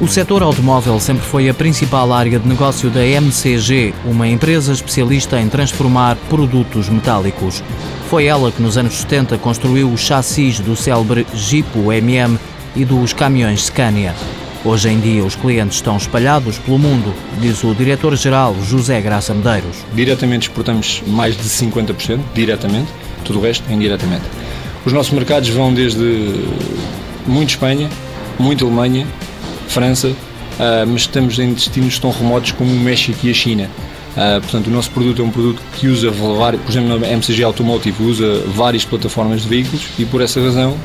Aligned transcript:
O 0.00 0.06
setor 0.06 0.44
automóvel 0.44 1.00
sempre 1.00 1.24
foi 1.24 1.48
a 1.48 1.54
principal 1.54 2.12
área 2.12 2.38
de 2.38 2.46
negócio 2.46 2.88
da 2.88 3.04
MCG, 3.04 3.92
uma 4.04 4.28
empresa 4.28 4.72
especialista 4.72 5.40
em 5.40 5.48
transformar 5.48 6.16
produtos 6.28 6.88
metálicos. 6.88 7.64
Foi 8.08 8.26
ela 8.26 8.52
que 8.52 8.62
nos 8.62 8.78
anos 8.78 8.94
70 8.94 9.36
construiu 9.38 9.92
os 9.92 10.00
chassis 10.00 10.60
do 10.60 10.76
célebre 10.76 11.26
Jeep 11.34 11.66
MM 11.76 12.38
e 12.76 12.84
dos 12.84 13.12
caminhões 13.12 13.64
Scania. 13.64 14.14
Hoje 14.64 14.88
em 14.88 15.00
dia, 15.00 15.24
os 15.24 15.34
clientes 15.34 15.78
estão 15.78 15.96
espalhados 15.96 16.58
pelo 16.58 16.78
mundo, 16.78 17.12
diz 17.40 17.64
o 17.64 17.74
diretor-geral 17.74 18.54
José 18.62 19.00
Graça 19.00 19.34
Medeiros. 19.34 19.78
Diretamente 19.92 20.48
exportamos 20.48 21.02
mais 21.08 21.36
de 21.36 21.42
50%, 21.42 22.20
diretamente, 22.32 22.88
tudo 23.24 23.40
o 23.40 23.42
resto 23.42 23.68
indiretamente. 23.68 24.24
Os 24.86 24.92
nossos 24.92 25.12
mercados 25.12 25.48
vão 25.48 25.74
desde 25.74 26.34
muito 27.26 27.50
Espanha, 27.50 27.90
muito 28.38 28.64
Alemanha, 28.64 29.04
França, 29.68 30.08
uh, 30.08 30.14
mas 30.86 31.02
estamos 31.02 31.38
em 31.38 31.52
destinos 31.52 31.98
tão 31.98 32.10
remotos 32.10 32.52
como 32.52 32.70
o 32.70 32.78
México 32.78 33.18
e 33.24 33.30
a 33.30 33.34
China. 33.34 33.70
Uh, 34.16 34.40
portanto, 34.40 34.66
o 34.66 34.70
nosso 34.70 34.90
produto 34.90 35.22
é 35.22 35.24
um 35.24 35.30
produto 35.30 35.62
que 35.74 35.86
usa, 35.86 36.10
vários, 36.10 36.62
por 36.62 36.70
exemplo, 36.70 36.98
na 36.98 37.06
MCG 37.06 37.44
Automotive, 37.44 38.02
usa 38.02 38.42
várias 38.48 38.84
plataformas 38.84 39.42
de 39.42 39.48
veículos 39.48 39.86
e 39.98 40.04
por 40.04 40.20
essa 40.20 40.40
razão 40.40 40.76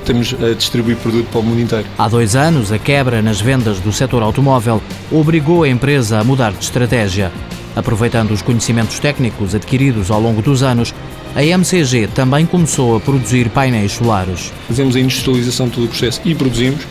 estamos 0.00 0.34
a 0.34 0.54
distribuir 0.54 0.96
produto 0.98 1.26
para 1.30 1.40
o 1.40 1.42
mundo 1.42 1.60
inteiro. 1.60 1.84
Há 1.98 2.08
dois 2.08 2.36
anos, 2.36 2.70
a 2.70 2.78
quebra 2.78 3.20
nas 3.20 3.40
vendas 3.40 3.80
do 3.80 3.92
setor 3.92 4.22
automóvel 4.22 4.80
obrigou 5.10 5.64
a 5.64 5.68
empresa 5.68 6.20
a 6.20 6.24
mudar 6.24 6.52
de 6.52 6.62
estratégia. 6.62 7.32
Aproveitando 7.74 8.30
os 8.30 8.40
conhecimentos 8.40 9.00
técnicos 9.00 9.54
adquiridos 9.54 10.10
ao 10.10 10.20
longo 10.20 10.40
dos 10.40 10.62
anos, 10.62 10.94
a 11.34 11.42
MCG 11.42 12.06
também 12.14 12.46
começou 12.46 12.96
a 12.96 13.00
produzir 13.00 13.50
painéis 13.50 13.92
solares. 13.92 14.52
Fazemos 14.68 14.96
a 14.96 15.00
industrialização 15.00 15.66
de 15.66 15.74
todo 15.74 15.84
o 15.84 15.88
processo 15.88 16.20
e 16.24 16.34
produzimos 16.34 16.86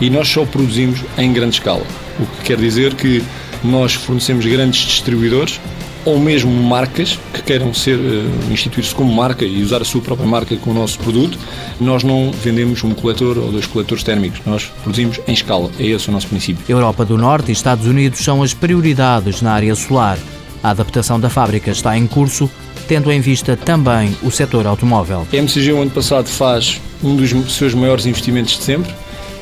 e 0.00 0.10
nós 0.10 0.28
só 0.28 0.44
produzimos 0.44 1.00
em 1.18 1.32
grande 1.32 1.56
escala. 1.56 1.82
O 2.18 2.26
que 2.26 2.44
quer 2.44 2.56
dizer 2.56 2.94
que 2.94 3.22
nós 3.62 3.94
fornecemos 3.94 4.46
grandes 4.46 4.80
distribuidores 4.80 5.60
ou 6.04 6.18
mesmo 6.18 6.50
marcas 6.50 7.18
que 7.32 7.42
queiram 7.42 7.74
ser 7.74 7.96
uh, 7.96 8.52
instituir-se 8.52 8.94
como 8.94 9.12
marca 9.12 9.44
e 9.44 9.62
usar 9.62 9.82
a 9.82 9.84
sua 9.84 10.00
própria 10.00 10.26
marca 10.26 10.56
com 10.56 10.70
o 10.70 10.74
nosso 10.74 10.98
produto, 10.98 11.38
nós 11.78 12.02
não 12.02 12.32
vendemos 12.32 12.82
um 12.82 12.92
coletor 12.92 13.38
ou 13.38 13.52
dois 13.52 13.66
coletores 13.66 14.02
térmicos, 14.02 14.40
nós 14.46 14.64
produzimos 14.82 15.20
em 15.26 15.32
escala, 15.32 15.70
é 15.78 15.84
esse 15.84 16.08
o 16.08 16.12
nosso 16.12 16.28
princípio. 16.28 16.64
Europa 16.68 17.04
do 17.04 17.18
Norte 17.18 17.50
e 17.50 17.52
Estados 17.52 17.86
Unidos 17.86 18.20
são 18.20 18.42
as 18.42 18.54
prioridades 18.54 19.42
na 19.42 19.52
área 19.52 19.74
solar. 19.74 20.18
A 20.62 20.70
adaptação 20.70 21.18
da 21.18 21.30
fábrica 21.30 21.70
está 21.70 21.96
em 21.96 22.06
curso, 22.06 22.50
tendo 22.86 23.10
em 23.10 23.20
vista 23.20 23.56
também 23.56 24.14
o 24.22 24.30
setor 24.30 24.66
automóvel. 24.66 25.26
A 25.32 25.36
MCG, 25.36 25.72
o 25.72 25.80
ano 25.80 25.90
passado, 25.90 26.28
faz 26.28 26.80
um 27.02 27.16
dos 27.16 27.54
seus 27.54 27.72
maiores 27.72 28.04
investimentos 28.04 28.58
de 28.58 28.64
sempre, 28.64 28.92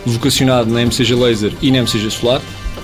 vocacionado 0.09 0.71
na 0.71 0.83
MCG 0.83 1.15
Laser 1.15 1.53
e 1.61 1.71
na 1.71 1.79
MCG 1.79 2.11
Solar. 2.11 2.41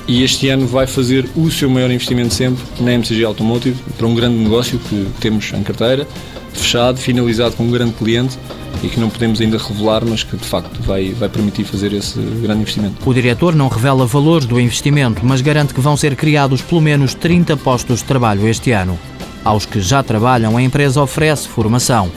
E 0.07 0.23
este 0.23 0.49
ano 0.49 0.67
vai 0.67 0.87
fazer 0.87 1.27
o 1.35 1.51
seu 1.51 1.71
maior 1.71 1.91
investimento 1.91 2.35
sempre 2.35 2.63
na 2.79 2.93
MCG 2.93 3.25
Automotive 3.25 3.83
para 3.97 4.07
um 4.07 4.15
grande 4.15 4.37
negócio 4.37 4.79
que 4.79 5.07
temos 5.19 5.51
em 5.53 5.63
carteira, 5.63 6.07
fechado, 6.53 6.99
finalizado 6.99 7.57
com 7.57 7.65
um 7.65 7.71
grande 7.71 7.93
cliente 7.93 8.39
e 8.83 8.89
que 8.89 9.01
não 9.01 9.09
podemos 9.09 9.41
ainda 9.41 9.57
revelar, 9.57 10.05
mas 10.05 10.23
que 10.23 10.37
de 10.37 10.45
facto 10.45 10.79
vai, 10.83 11.13
vai 11.13 11.29
permitir 11.29 11.65
fazer 11.65 11.93
esse 11.95 12.19
grande 12.19 12.61
investimento. 12.61 12.97
O 13.09 13.15
diretor 13.15 13.55
não 13.55 13.69
revela 13.69 14.07
valores 14.07 14.47
do 14.47 14.61
investimento, 14.61 15.25
mas 15.25 15.41
garante 15.41 15.73
que 15.73 15.81
vão 15.81 15.97
ser 15.97 16.15
criados 16.17 16.61
pelo 16.61 16.83
menos 16.83 17.15
30 17.15 17.57
postos 17.57 18.01
de 18.01 18.05
trabalho 18.05 18.47
este 18.47 18.73
ano. 18.73 18.99
Aos 19.45 19.65
que 19.65 19.81
já 19.81 20.03
trabalham, 20.03 20.57
a 20.57 20.63
empresa 20.63 21.03
oferece 21.03 21.49
formação. 21.49 22.11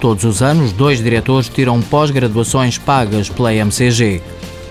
Todos 0.00 0.24
os 0.24 0.42
anos, 0.42 0.72
dois 0.72 1.02
diretores 1.02 1.48
tiram 1.48 1.80
pós-graduações 1.80 2.76
pagas 2.76 3.28
pela 3.28 3.54
MCG. 3.54 4.20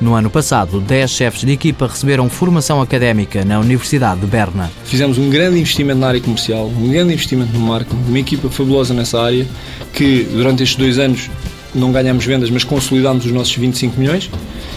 No 0.01 0.15
ano 0.15 0.29
passado, 0.29 0.81
10 0.81 1.11
chefes 1.11 1.41
de 1.41 1.51
equipa 1.51 1.87
receberam 1.87 2.29
formação 2.29 2.81
académica 2.81 3.45
na 3.45 3.59
Universidade 3.59 4.21
de 4.21 4.27
Berna. 4.27 4.69
Fizemos 4.85 5.17
um 5.17 5.29
grande 5.29 5.59
investimento 5.59 5.99
na 5.99 6.07
área 6.07 6.21
comercial, 6.21 6.67
um 6.67 6.89
grande 6.89 7.13
investimento 7.13 7.53
no 7.53 7.59
marketing, 7.59 8.03
uma 8.07 8.19
equipa 8.19 8.49
fabulosa 8.49 8.93
nessa 8.93 9.21
área, 9.21 9.47
que 9.93 10.23
durante 10.31 10.63
estes 10.63 10.77
dois 10.77 10.99
anos 10.99 11.29
não 11.73 11.91
ganhamos 11.91 12.25
vendas, 12.25 12.49
mas 12.49 12.63
consolidámos 12.63 13.25
os 13.25 13.31
nossos 13.31 13.55
25 13.55 13.99
milhões 13.99 14.29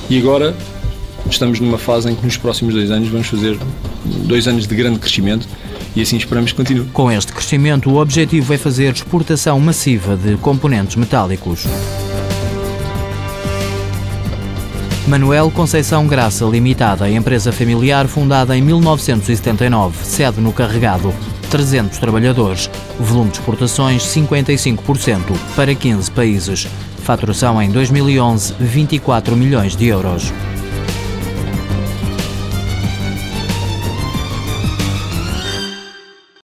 e 0.09 0.19
agora 0.19 0.55
estamos 1.31 1.61
numa 1.61 1.79
fase 1.79 2.11
em 2.11 2.15
que 2.15 2.25
nos 2.25 2.37
próximos 2.37 2.75
dois 2.75 2.91
anos 2.91 3.09
vamos 3.09 3.27
fazer 3.27 3.59
dois 4.05 4.47
anos 4.47 4.67
de 4.67 4.75
grande 4.75 4.99
crescimento 4.99 5.47
e 5.95 6.03
assim 6.03 6.17
esperamos 6.17 6.53
que 6.53 6.57
continue. 6.57 6.87
Com 6.93 7.11
este 7.11 7.33
crescimento, 7.33 7.91
o 7.91 7.97
objetivo 7.97 8.53
é 8.53 8.59
fazer 8.59 8.93
exportação 8.93 9.59
massiva 9.59 10.17
de 10.17 10.37
componentes 10.37 10.97
metálicos. 10.97 11.67
Manuel 15.07 15.53
Conceição 15.53 16.05
Graça 16.05 16.45
Limitada, 16.45 17.09
empresa 17.09 17.53
familiar 17.53 18.09
fundada 18.09 18.57
em 18.57 18.61
1979, 18.61 20.05
sede 20.05 20.41
no 20.41 20.53
Carregado, 20.53 21.15
300 21.49 21.97
trabalhadores, 21.99 22.69
volume 22.99 23.31
de 23.31 23.39
exportações 23.39 24.03
55% 24.03 25.21
para 25.55 25.73
15 25.77 26.11
países, 26.11 26.67
faturação 27.05 27.63
em 27.63 27.71
2011 27.71 28.55
24 28.59 29.37
milhões 29.37 29.77
de 29.77 29.87
euros. 29.87 30.33